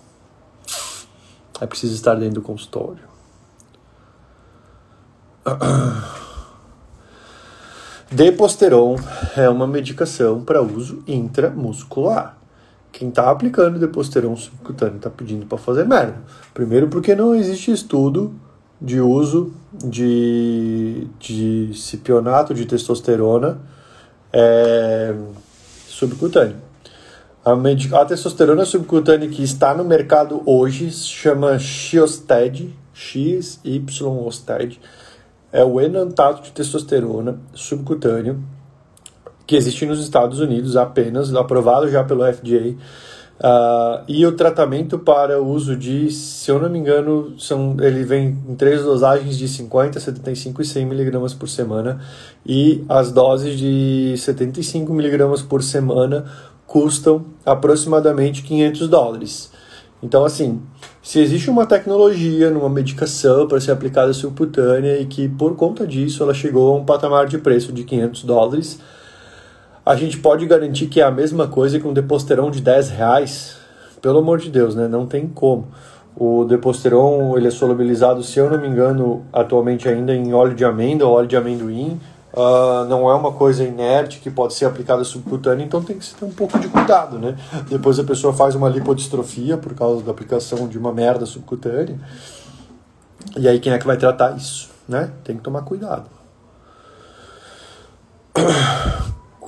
[1.61, 3.03] é preciso estar dentro do consultório.
[8.11, 8.95] Deposteron
[9.35, 12.37] é uma medicação para uso intramuscular.
[12.91, 16.21] Quem está aplicando deposteron subcutâneo está pedindo para fazer merda.
[16.53, 18.35] Primeiro, porque não existe estudo
[18.81, 23.59] de uso de, de cipionato de testosterona
[24.31, 25.13] é,
[25.87, 26.57] subcutâneo.
[27.45, 34.79] A, a, testosterona subcutânea que está no mercado hoje se chama Xiosted, XYOSTED,
[35.51, 38.41] é o enantato de testosterona subcutâneo,
[39.45, 42.75] que existe nos Estados Unidos apenas, aprovado já pelo FDA,
[43.43, 48.01] Uh, e o tratamento para o uso de, se eu não me engano, são, ele
[48.05, 51.99] vem em três dosagens de 50, 75 e 100 miligramas por semana.
[52.45, 56.23] E as doses de 75 miligramas por semana
[56.65, 59.51] custam aproximadamente 500 dólares.
[60.01, 60.61] Então, assim,
[61.01, 66.23] se existe uma tecnologia numa medicação para ser aplicada subcutânea e que por conta disso
[66.23, 68.79] ela chegou a um patamar de preço de 500 dólares,
[69.85, 73.57] a gente pode garantir que é a mesma coisa que um deposteron de 10 reais?
[74.01, 74.87] Pelo amor de Deus, né?
[74.87, 75.67] Não tem como.
[76.15, 80.63] O deposteron ele é solubilizado, se eu não me engano, atualmente ainda em óleo de
[80.63, 81.99] amêndoa óleo de amendoim.
[82.33, 86.25] Uh, não é uma coisa inerte que pode ser aplicada subcutânea, então tem que ter
[86.25, 87.37] um pouco de cuidado, né?
[87.69, 91.99] Depois a pessoa faz uma lipodistrofia por causa da aplicação de uma merda subcutânea.
[93.37, 95.11] E aí quem é que vai tratar isso, né?
[95.23, 96.05] Tem que tomar cuidado.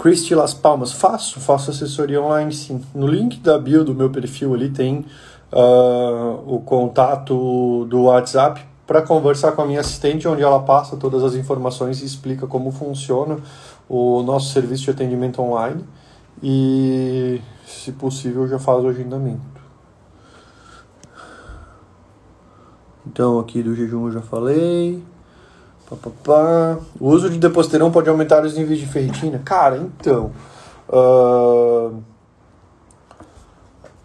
[0.06, 2.80] Christy Las Palmas, faço, faço assessoria online sim.
[2.94, 5.04] No link da bio do meu perfil ali tem
[5.52, 11.24] uh, o contato do WhatsApp para conversar com a minha assistente, onde ela passa todas
[11.24, 13.39] as informações e explica como funciona
[13.89, 15.84] o nosso serviço de atendimento online
[16.44, 19.41] e, se possível, já faz o agendamento.
[23.08, 25.04] Então, aqui do jejum eu já falei.
[25.89, 26.78] Pá, pá, pá.
[27.00, 29.39] O uso de deposterão pode aumentar os níveis de ferritina?
[29.43, 30.32] Cara, então.
[30.89, 32.02] Uh,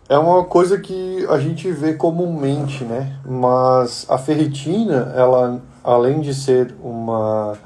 [0.09, 3.17] é uma coisa que a gente vê comumente, né?
[3.25, 7.57] Mas a ferritina, ela, além de ser uma.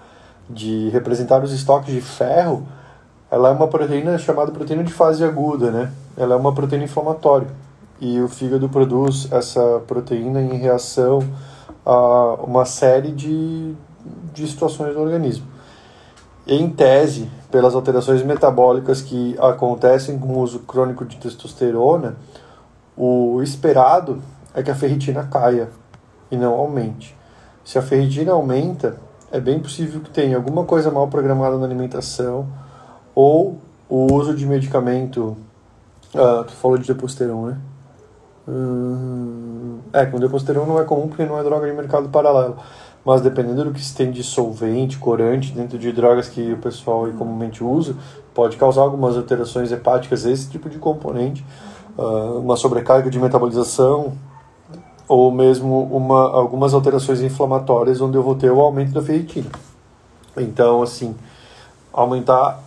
[0.49, 2.69] de representar os estoques de ferro,
[3.31, 5.91] ela é uma proteína chamada proteína de fase aguda, né?
[6.17, 7.49] Ela é uma proteína inflamatória.
[8.01, 11.21] E o fígado produz essa proteína em reação
[11.85, 13.75] a uma série de,
[14.33, 15.47] de situações do organismo.
[16.47, 22.17] Em tese, pelas alterações metabólicas que acontecem com o uso crônico de testosterona,
[22.97, 24.23] o esperado
[24.55, 25.71] é que a ferritina caia
[26.31, 27.17] e não aumente.
[27.65, 28.97] Se a ferritina aumenta,
[29.33, 32.47] é bem possível que tenha alguma coisa mal programada na alimentação
[33.15, 35.37] ou o uso de medicamento.
[36.15, 37.59] Ah, tu falou de deposteron, né?
[38.47, 42.59] Hum, é, com deposteron não é comum porque não é droga de mercado paralelo
[43.05, 47.07] mas dependendo do que se tem de solvente, corante dentro de drogas que o pessoal
[47.19, 47.95] comumente usa,
[48.33, 51.45] pode causar algumas alterações hepáticas, esse tipo de componente,
[51.99, 54.15] uh, uma sobrecarga de metabolização
[55.07, 59.51] ou mesmo uma, algumas alterações inflamatórias onde eu vou ter o aumento da ferritina.
[60.37, 61.15] Então, assim,
[61.93, 62.61] aumentar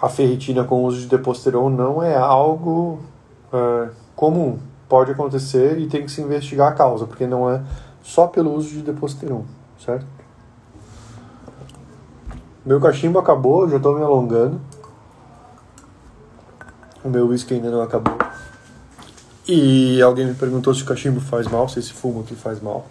[0.00, 3.00] a ferritina com o uso de deposteron não é algo
[3.52, 4.58] uh, comum.
[4.88, 7.62] Pode acontecer e tem que se investigar a causa, porque não é
[8.08, 9.44] só pelo uso de deposteron,
[9.78, 10.06] certo?
[12.64, 14.58] Meu cachimbo acabou, já estou me alongando.
[17.04, 18.16] O meu whisky ainda não acabou.
[19.46, 22.86] E alguém me perguntou se o cachimbo faz mal, se esse fumo aqui faz mal.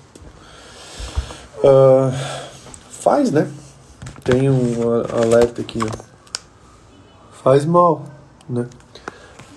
[1.63, 2.11] Uh,
[2.91, 3.51] faz, né?
[4.24, 4.84] Tem um
[5.20, 6.05] alerta aqui, ó.
[7.32, 8.03] Faz mal,
[8.47, 8.68] né?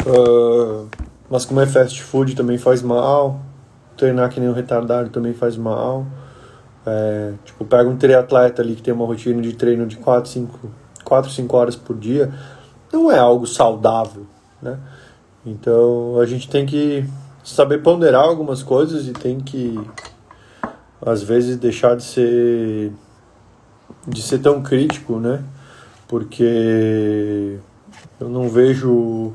[0.06, 0.88] Uh,
[1.28, 3.49] mas como é fast food também faz mal
[4.00, 6.06] treinar que nem um retardado também faz mal.
[6.86, 10.70] É, tipo, pega um triatleta ali que tem uma rotina de treino de 4, 5,
[11.04, 12.32] 4, 5 horas por dia,
[12.90, 14.26] não é algo saudável,
[14.62, 14.78] né?
[15.44, 17.04] Então a gente tem que
[17.44, 19.78] saber ponderar algumas coisas e tem que
[21.04, 22.92] às vezes deixar de ser
[24.06, 25.42] de ser tão crítico, né?
[26.08, 27.58] Porque
[28.18, 29.32] eu não vejo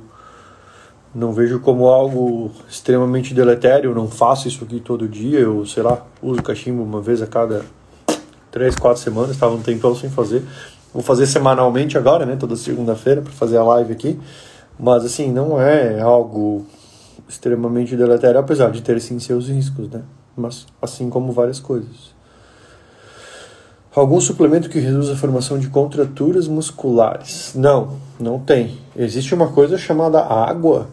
[1.15, 5.81] não vejo como algo extremamente deletério, eu não faço isso aqui todo dia, eu, sei
[5.81, 7.63] lá, uso cachimbo uma vez a cada
[8.51, 10.43] três, quatro semanas, estava um tempão sem fazer.
[10.93, 14.19] Vou fazer semanalmente agora, né, toda segunda-feira, para fazer a live aqui,
[14.77, 16.65] mas assim, não é algo
[17.29, 20.01] extremamente deletério, apesar de ter sim seus riscos, né,
[20.35, 22.13] mas assim como várias coisas.
[23.95, 27.53] Algum suplemento que reduz a formação de contraturas musculares?
[27.55, 28.77] Não, não tem.
[28.93, 30.89] Existe uma coisa chamada água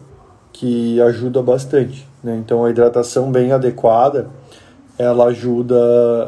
[0.53, 2.07] que ajuda bastante.
[2.23, 2.37] Né?
[2.37, 4.29] Então a hidratação bem adequada
[4.97, 5.75] ela ajuda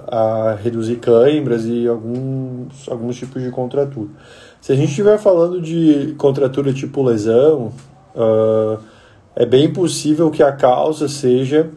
[0.08, 4.10] a reduzir câimbras e alguns, alguns tipos de contratura.
[4.60, 7.72] Se a gente estiver falando de contratura tipo lesão,
[8.16, 8.80] uh,
[9.36, 11.70] é bem possível que a causa seja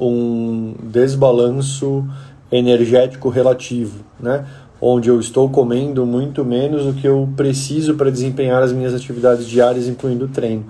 [0.00, 2.04] um desbalanço
[2.50, 4.46] energético relativo, né?
[4.80, 9.46] onde eu estou comendo muito menos do que eu preciso para desempenhar as minhas atividades
[9.46, 10.64] diárias, incluindo treino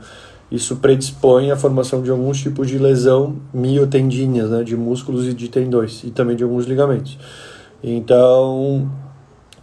[0.51, 5.49] isso predispõe à formação de alguns tipos de lesão miotendíneas, né, de músculos e de
[5.49, 7.19] tendões, e também de alguns ligamentos.
[7.83, 8.91] Então,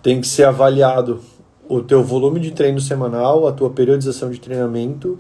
[0.01, 1.19] tem que ser avaliado
[1.67, 5.19] o teu volume de treino semanal, a tua periodização de treinamento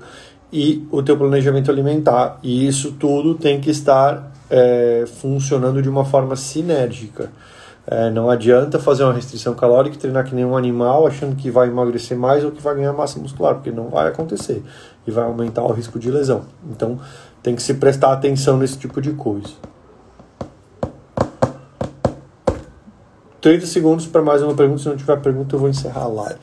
[0.51, 2.39] e o teu planejamento alimentar.
[2.41, 7.31] E isso tudo tem que estar é, funcionando de uma forma sinérgica.
[7.89, 11.49] É, não adianta fazer uma restrição calórica e treinar que nem um animal achando que
[11.49, 14.61] vai emagrecer mais ou que vai ganhar massa muscular, porque não vai acontecer
[15.07, 16.43] e vai aumentar o risco de lesão.
[16.69, 16.99] Então
[17.41, 19.53] tem que se prestar atenção nesse tipo de coisa.
[23.39, 24.81] 30 segundos para mais uma pergunta.
[24.81, 26.39] Se não tiver pergunta, eu vou encerrar a live.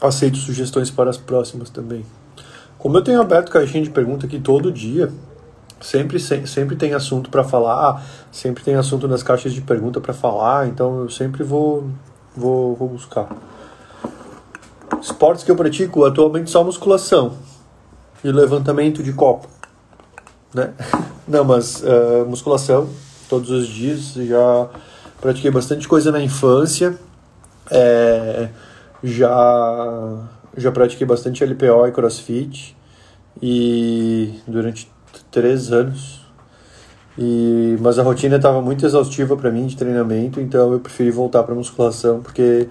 [0.00, 2.04] Aceito sugestões para as próximas também.
[2.76, 5.12] Como eu tenho aberto caixinha de pergunta aqui todo dia,
[5.80, 10.68] sempre, sempre tem assunto para falar, sempre tem assunto nas caixas de pergunta para falar,
[10.68, 11.88] então eu sempre vou,
[12.36, 13.28] vou, vou buscar.
[15.00, 17.32] Esportes que eu pratico atualmente só musculação
[18.22, 19.48] e levantamento de copo.
[20.54, 20.72] Né?
[21.26, 22.88] Não, mas uh, musculação
[23.28, 24.14] todos os dias.
[24.14, 24.68] Já
[25.20, 26.98] pratiquei bastante coisa na infância.
[27.70, 28.48] É,
[29.02, 30.18] já,
[30.56, 32.76] já pratiquei bastante LPO e CrossFit.
[33.40, 34.90] E durante
[35.30, 36.20] três anos.
[37.18, 41.42] E, mas a rotina estava muito exaustiva para mim de treinamento, então eu preferi voltar
[41.42, 42.68] para musculação porque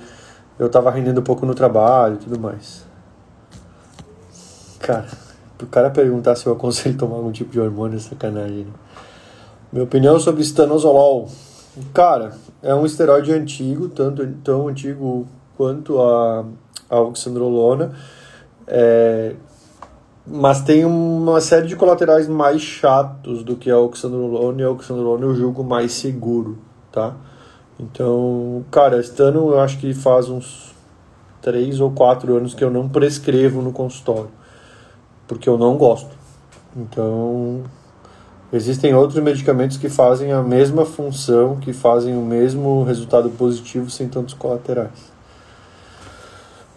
[0.58, 2.86] eu estava rendendo um pouco no trabalho e tudo mais.
[4.80, 5.08] Cara,
[5.62, 8.66] o cara perguntar se eu aconselho tomar algum tipo de hormônio é sacanagem.
[8.66, 8.72] Né?
[9.72, 11.30] Minha opinião sobre estanozolol.
[11.94, 12.32] Cara,
[12.64, 16.46] é um esteroide antigo, tanto tão antigo quanto a,
[16.90, 17.94] a oxandrolona.
[18.66, 19.36] É,
[20.32, 25.26] mas tem uma série de colaterais mais chatos do que a oxandrolona e a oxandrolona
[25.26, 26.60] eu julgo mais seguro,
[26.92, 27.16] tá?
[27.80, 30.76] Então, cara, este ano eu acho que faz uns
[31.42, 34.30] 3 ou 4 anos que eu não prescrevo no consultório,
[35.28, 36.12] porque eu não gosto.
[36.78, 37.64] Então,
[38.54, 44.08] existem outros medicamentos que fazem a mesma função, que fazem o mesmo resultado positivo sem
[44.08, 45.12] tantos colaterais.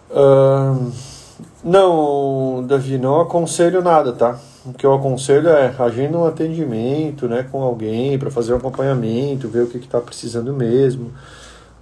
[0.09, 1.12] Uh
[1.63, 4.37] não, Davi, não aconselho nada, tá?
[4.65, 9.47] O que eu aconselho é agenda um atendimento né, com alguém para fazer um acompanhamento,
[9.47, 11.11] ver o que está precisando mesmo.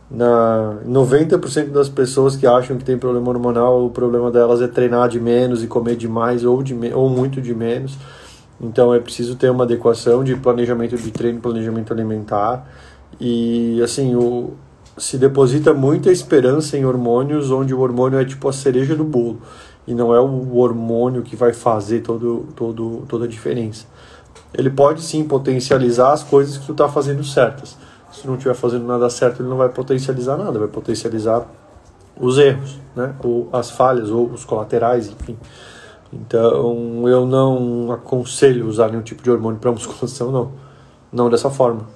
[0.10, 5.08] Na 90% das pessoas que acham que tem problema hormonal, o problema delas é treinar
[5.08, 7.98] de menos e comer demais ou, de ou muito de menos.
[8.60, 12.68] Então é preciso ter uma adequação de planejamento de treino, planejamento alimentar.
[13.20, 14.54] E assim, o,
[14.98, 19.40] se deposita muita esperança em hormônios, onde o hormônio é tipo a cereja do bolo
[19.88, 23.86] e não é o hormônio que vai fazer todo, todo, toda a diferença.
[24.54, 27.78] Ele pode sim potencializar as coisas que tu está fazendo certas.
[28.12, 31.46] Se não estiver fazendo nada certo, ele não vai potencializar nada, vai potencializar
[32.20, 33.16] os erros, né?
[33.24, 35.38] ou as falhas, ou os colaterais, enfim.
[36.12, 40.52] Então eu não aconselho usar nenhum tipo de hormônio para musculação, não.
[41.12, 41.88] Não dessa forma.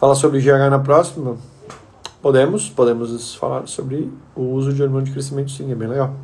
[0.00, 1.36] Falar sobre GH na próxima?
[2.22, 6.14] Podemos, podemos falar sobre o uso de hormônio de crescimento, sim, é bem legal.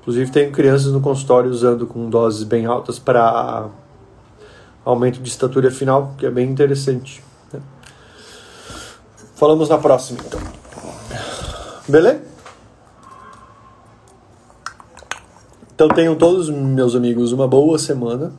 [0.00, 3.66] Inclusive, tenho crianças no consultório usando com doses bem altas para
[4.84, 7.20] aumento de estatura final, que é bem interessante.
[7.52, 7.60] Né?
[9.34, 10.40] Falamos na próxima, então.
[11.88, 12.22] Beleza?
[15.74, 18.32] Então tenham todos, meus amigos, uma boa semana.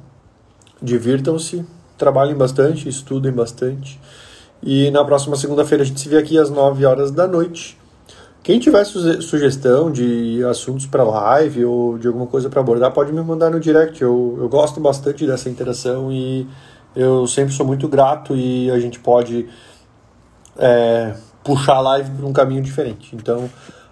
[0.82, 1.66] Divirtam-se,
[1.98, 4.00] trabalhem bastante, estudem bastante.
[4.62, 7.78] E na próxima segunda-feira a gente se vê aqui às 9 horas da noite.
[8.42, 13.22] Quem tiver sugestão de assuntos para live ou de alguma coisa para abordar, pode me
[13.22, 14.02] mandar no direct.
[14.02, 16.48] Eu, eu gosto bastante dessa interação e
[16.96, 19.48] eu sempre sou muito grato e a gente pode
[20.58, 23.16] é, puxar a live para um caminho diferente.
[23.16, 23.50] Então,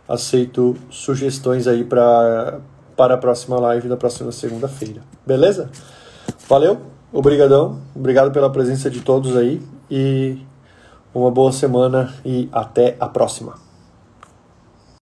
[0.07, 2.59] aceito sugestões aí para
[2.97, 5.03] para a próxima live da próxima segunda-feira.
[5.23, 5.69] Beleza?
[6.49, 6.81] Valeu,
[7.13, 10.39] obrigadão, obrigado pela presença de todos aí e
[11.17, 13.66] uma boa semana e até a próxima.